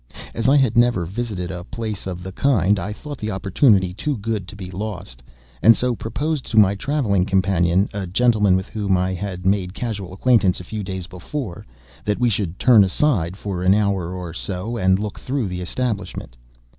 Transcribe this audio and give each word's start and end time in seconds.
As 0.33 0.49
I 0.49 0.57
had 0.57 0.75
never 0.75 1.05
visited 1.05 1.51
a 1.51 1.63
place 1.63 2.07
of 2.07 2.23
the 2.23 2.31
kind, 2.31 2.79
I 2.79 2.91
thought 2.91 3.19
the 3.19 3.29
opportunity 3.29 3.93
too 3.93 4.17
good 4.17 4.47
to 4.47 4.55
be 4.55 4.71
lost; 4.71 5.21
and 5.61 5.75
so 5.77 5.93
proposed 5.95 6.43
to 6.49 6.57
my 6.57 6.73
travelling 6.73 7.23
companion 7.23 7.87
(a 7.93 8.07
gentleman 8.07 8.55
with 8.55 8.67
whom 8.67 8.97
I 8.97 9.13
had 9.13 9.45
made 9.45 9.75
casual 9.75 10.11
acquaintance 10.11 10.59
a 10.59 10.63
few 10.63 10.81
days 10.83 11.05
before), 11.05 11.67
that 12.03 12.17
we 12.19 12.31
should 12.31 12.57
turn 12.57 12.83
aside, 12.83 13.37
for 13.37 13.61
an 13.61 13.75
hour 13.75 14.15
or 14.15 14.33
so, 14.33 14.75
and 14.75 14.97
look 14.97 15.19
through 15.19 15.47
the 15.47 15.61
establishment. 15.61 16.35